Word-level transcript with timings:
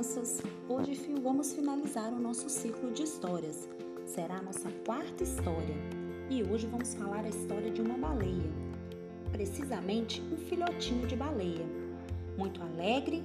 crianças! 0.00 0.40
Hoje 0.66 0.94
vamos 1.22 1.52
finalizar 1.52 2.10
o 2.10 2.18
nosso 2.18 2.48
ciclo 2.48 2.90
de 2.90 3.02
histórias. 3.02 3.68
Será 4.06 4.38
a 4.38 4.42
nossa 4.42 4.70
quarta 4.86 5.22
história 5.22 5.74
e 6.30 6.42
hoje 6.42 6.66
vamos 6.66 6.94
falar 6.94 7.22
a 7.22 7.28
história 7.28 7.70
de 7.70 7.82
uma 7.82 7.98
baleia, 7.98 8.50
precisamente 9.30 10.22
um 10.32 10.38
filhotinho 10.38 11.06
de 11.06 11.14
baleia, 11.14 11.66
muito 12.38 12.62
alegre 12.62 13.22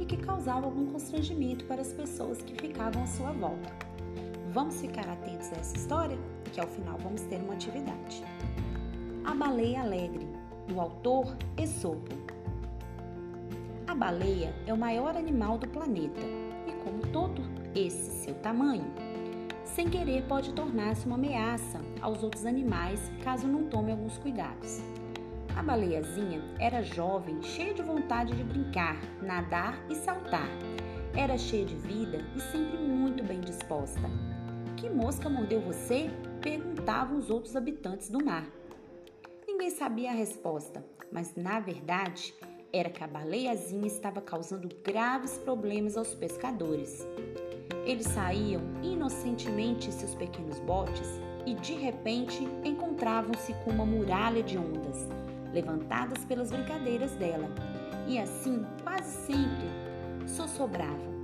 e 0.00 0.04
que 0.04 0.16
causava 0.16 0.66
algum 0.66 0.86
constrangimento 0.86 1.64
para 1.66 1.82
as 1.82 1.92
pessoas 1.92 2.42
que 2.42 2.54
ficavam 2.54 3.04
à 3.04 3.06
sua 3.06 3.30
volta. 3.30 3.72
Vamos 4.52 4.80
ficar 4.80 5.08
atentos 5.08 5.52
a 5.52 5.60
essa 5.60 5.76
história, 5.76 6.18
que 6.52 6.60
ao 6.60 6.66
final 6.66 6.98
vamos 6.98 7.22
ter 7.22 7.36
uma 7.36 7.54
atividade. 7.54 8.24
A 9.24 9.32
Baleia 9.32 9.82
Alegre, 9.82 10.26
do 10.66 10.80
autor 10.80 11.36
Esopo. 11.56 12.35
Baleia 13.96 14.54
é 14.66 14.74
o 14.74 14.76
maior 14.76 15.16
animal 15.16 15.56
do 15.56 15.66
planeta 15.66 16.20
e, 16.66 16.72
como 16.84 17.00
todo 17.14 17.40
esse 17.74 18.24
seu 18.24 18.34
tamanho, 18.34 18.92
sem 19.64 19.88
querer 19.88 20.24
pode 20.24 20.52
tornar-se 20.52 21.06
uma 21.06 21.14
ameaça 21.14 21.80
aos 22.02 22.22
outros 22.22 22.44
animais 22.44 23.00
caso 23.24 23.48
não 23.48 23.64
tome 23.64 23.90
alguns 23.90 24.18
cuidados. 24.18 24.82
A 25.56 25.62
baleiazinha 25.62 26.42
era 26.60 26.82
jovem, 26.82 27.42
cheia 27.42 27.72
de 27.72 27.80
vontade 27.80 28.36
de 28.36 28.44
brincar, 28.44 29.00
nadar 29.22 29.82
e 29.88 29.94
saltar. 29.94 30.48
Era 31.16 31.38
cheia 31.38 31.64
de 31.64 31.74
vida 31.74 32.22
e 32.36 32.40
sempre 32.40 32.76
muito 32.76 33.24
bem 33.24 33.40
disposta. 33.40 34.10
Que 34.76 34.90
mosca 34.90 35.30
mordeu 35.30 35.62
você? 35.62 36.10
perguntavam 36.42 37.16
os 37.16 37.30
outros 37.30 37.56
habitantes 37.56 38.10
do 38.10 38.22
mar. 38.22 38.46
Ninguém 39.48 39.70
sabia 39.70 40.10
a 40.10 40.14
resposta, 40.14 40.84
mas 41.10 41.34
na 41.34 41.58
verdade 41.58 42.34
era 42.76 42.90
que 42.90 43.02
a 43.02 43.06
baleiazinha 43.06 43.86
estava 43.86 44.20
causando 44.20 44.68
graves 44.84 45.38
problemas 45.38 45.96
aos 45.96 46.14
pescadores. 46.14 47.06
Eles 47.86 48.06
saíam 48.06 48.62
inocentemente 48.82 49.88
em 49.88 49.92
seus 49.92 50.14
pequenos 50.14 50.58
botes 50.60 51.08
e 51.46 51.54
de 51.54 51.74
repente 51.74 52.46
encontravam-se 52.64 53.54
com 53.64 53.70
uma 53.70 53.86
muralha 53.86 54.42
de 54.42 54.58
ondas, 54.58 55.08
levantadas 55.52 56.24
pelas 56.24 56.50
brincadeiras 56.50 57.12
dela, 57.12 57.48
e 58.06 58.18
assim 58.18 58.66
quase 58.82 59.26
sempre 59.26 59.68
só 60.26 60.46
sobravam. 60.46 61.16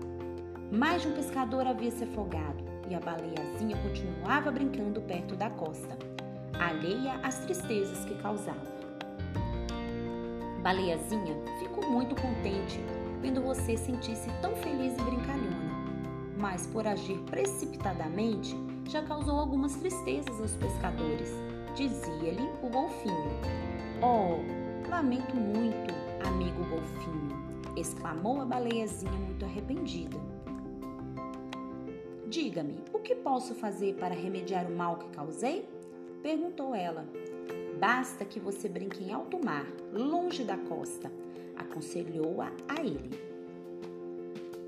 Mais 0.71 1.03
de 1.03 1.09
um 1.09 1.13
pescador 1.13 1.67
havia 1.67 1.91
se 1.91 2.05
afogado 2.05 2.65
e 2.89 2.95
a 2.95 3.01
baleiazinha 3.01 3.77
continuava 3.83 4.51
brincando 4.51 5.03
perto 5.03 5.37
da 5.37 5.51
costa, 5.51 5.99
alheia 6.59 7.15
às 7.23 7.41
tristezas 7.41 8.05
que 8.05 8.15
causava. 8.23 8.82
Baleiazinha 10.63 11.35
ficou 11.59 11.91
muito 11.91 12.15
contente 12.15 12.79
vendo 13.21 13.43
você 13.43 13.77
sentir-se 13.77 14.31
tão 14.41 14.55
feliz 14.57 14.93
e 14.97 15.03
brincalhona, 15.03 15.73
mas 16.39 16.67
por 16.69 16.87
agir 16.87 17.19
precipitadamente 17.23 18.55
já 18.89 19.03
causou 19.03 19.41
algumas 19.41 19.75
tristezas 19.77 20.41
aos 20.41 20.55
pescadores. 20.57 21.33
Dizia-lhe 21.75 22.49
o 22.63 22.69
golfinho. 22.69 23.31
Oh, 24.03 24.89
lamento 24.89 25.35
muito, 25.35 25.95
amigo 26.27 26.65
golfinho, 26.65 27.77
exclamou 27.77 28.41
a 28.41 28.45
baleiazinha 28.45 29.13
muito 29.13 29.45
arrependida. 29.45 30.17
Diga-me, 32.29 32.79
o 32.93 32.99
que 33.01 33.17
posso 33.17 33.55
fazer 33.55 33.95
para 33.95 34.15
remediar 34.15 34.67
o 34.67 34.75
mal 34.77 34.97
que 34.97 35.09
causei? 35.09 35.69
perguntou 36.23 36.73
ela. 36.73 37.05
Basta 37.83 38.25
que 38.25 38.39
você 38.39 38.69
brinque 38.69 39.03
em 39.03 39.13
alto 39.13 39.45
mar, 39.45 39.67
longe 39.93 40.45
da 40.45 40.57
costa, 40.57 41.11
aconselhou-a 41.57 42.53
a 42.69 42.81
ele. 42.81 43.11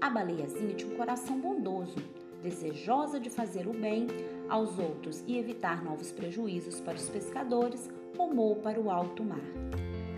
A 0.01 0.11
baleiazinha 0.11 0.75
tinha 0.75 0.93
um 0.93 0.97
coração 0.97 1.41
bondoso, 1.41 1.95
desejosa 2.43 3.21
de 3.21 3.31
fazer 3.31 3.69
o 3.69 3.73
bem 3.73 4.09
aos 4.49 4.81
outros 4.81 5.23
e 5.29 5.39
evitar 5.39 5.85
novos 5.85 6.11
prejuízos 6.11 6.81
para 6.81 6.97
os 6.97 7.09
pescadores, 7.09 7.89
rumou 8.19 8.57
para 8.57 8.81
o 8.81 8.91
alto 8.91 9.23
mar. 9.23 9.47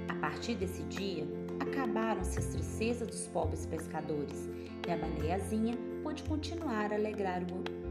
A 0.09 0.15
partir 0.15 0.55
desse 0.55 0.83
dia, 0.85 1.29
acabaram-se 1.61 2.39
as 2.39 2.47
tristezas 2.47 3.09
dos 3.09 3.27
pobres 3.27 3.67
pescadores 3.67 4.49
e 4.89 4.91
a 4.91 4.97
baleiazinha 4.97 5.75
pôde 6.03 6.23
continuar 6.23 6.91
a 6.91 6.97
alegrar 6.97 7.43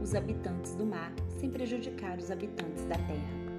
os 0.02 0.16
habitantes 0.16 0.74
do 0.74 0.84
mar 0.84 1.12
sem 1.38 1.48
prejudicar 1.48 2.18
os 2.18 2.28
habitantes 2.28 2.82
da 2.86 2.96
terra. 2.96 3.55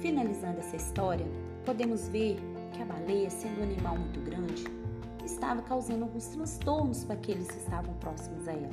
Finalizando 0.00 0.58
essa 0.58 0.76
história, 0.76 1.26
podemos 1.64 2.08
ver 2.08 2.38
que 2.72 2.82
a 2.82 2.84
baleia, 2.84 3.30
sendo 3.30 3.60
um 3.60 3.62
animal 3.62 3.96
muito 3.96 4.20
grande, 4.20 4.64
estava 5.24 5.62
causando 5.62 6.04
alguns 6.04 6.26
transtornos 6.26 7.02
para 7.04 7.14
aqueles 7.14 7.48
que 7.48 7.56
estavam 7.56 7.94
próximos 7.94 8.46
a 8.46 8.52
ela. 8.52 8.70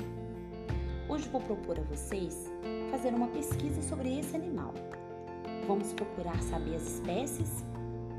Hoje 1.07 1.29
vou 1.29 1.39
propor 1.41 1.79
a 1.79 1.83
vocês 1.83 2.51
fazer 2.91 3.13
uma 3.13 3.27
pesquisa 3.27 3.81
sobre 3.81 4.19
esse 4.19 4.35
animal. 4.35 4.73
Vamos 5.65 5.93
procurar 5.93 6.41
saber 6.43 6.75
as 6.75 6.83
espécies, 6.83 7.63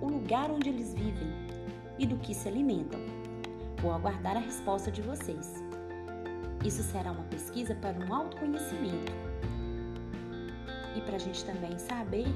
o 0.01 0.09
lugar 0.09 0.51
onde 0.51 0.71
eles 0.71 0.95
vivem 0.95 1.29
e 1.99 2.07
do 2.07 2.17
que 2.17 2.35
se 2.35 2.49
alimentam. 2.49 3.01
Vou 3.83 3.93
aguardar 3.93 4.37
a 4.37 4.41
resposta 4.41 4.91
de 4.91 5.03
vocês. 5.03 5.63
Isso 6.65 6.83
será 6.83 7.13
uma 7.13 7.25
pesquisa 7.25 7.75
para 7.75 7.99
um 7.99 8.15
autoconhecimento 8.15 9.13
e 10.97 11.01
para 11.03 11.17
a 11.17 11.19
gente 11.19 11.45
também 11.45 11.79
saber 11.79 12.27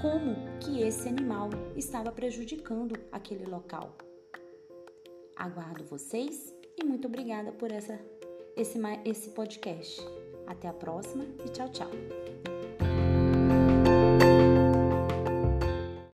como 0.00 0.36
que 0.60 0.82
esse 0.82 1.08
animal 1.08 1.50
estava 1.76 2.12
prejudicando 2.12 2.94
aquele 3.10 3.44
local. 3.44 3.96
Aguardo 5.36 5.84
vocês 5.84 6.54
e 6.76 6.84
muito 6.84 7.08
obrigada 7.08 7.52
por 7.52 7.70
essa, 7.70 7.98
esse, 8.56 8.78
esse 9.04 9.30
podcast. 9.30 10.00
Até 10.46 10.68
a 10.68 10.72
próxima 10.72 11.24
e 11.44 11.48
tchau, 11.50 11.68
tchau. 11.70 12.59